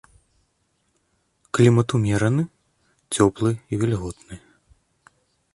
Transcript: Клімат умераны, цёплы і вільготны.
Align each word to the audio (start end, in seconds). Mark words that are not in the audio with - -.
Клімат 1.57 1.87
умераны, 1.99 2.43
цёплы 3.19 3.51
і 3.55 3.73
вільготны. 3.85 4.35